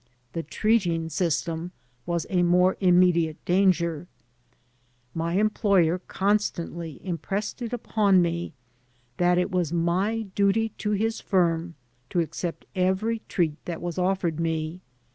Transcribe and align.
The 0.33 0.41
treating 0.41 1.09
system 1.09 1.73
was 2.07 2.25
a 2.31 2.41
more 2.41 2.75
immediate 2.79 3.37
danger. 3.45 4.07
My 5.13 5.33
employer 5.33 5.99
constantly 5.99 6.99
impressed 7.05 7.61
it 7.61 7.71
upon 7.71 8.19
me 8.19 8.53
that 9.17 9.37
it 9.37 9.51
was 9.51 9.71
my 9.71 10.23
duty 10.33 10.69
to 10.79 10.93
his 10.93 11.21
firm 11.21 11.75
to 12.09 12.19
accept 12.19 12.65
every 12.73 13.19
treat 13.29 13.63
that 13.65 13.79
was 13.79 13.99
offered 13.99 14.39
me. 14.39 14.81